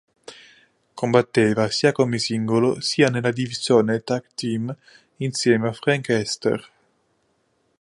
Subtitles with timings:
[0.95, 4.75] Combatteva sia come singolo sia nella divisione tag team
[5.17, 6.71] insieme a Frank Hester.